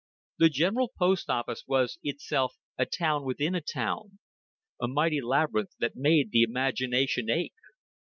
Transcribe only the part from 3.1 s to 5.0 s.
within a town a